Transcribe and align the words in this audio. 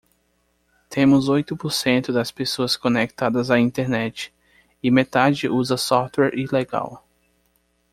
Temos 0.89 1.29
oito 1.29 1.55
por 1.55 1.69
cento 1.71 2.11
das 2.11 2.31
pessoas 2.31 2.75
conectadas 2.75 3.51
à 3.51 3.59
Internet 3.59 4.33
e 4.81 4.89
metade 4.89 5.47
usa 5.47 5.77
software 5.77 6.35
ilegal. 6.35 7.05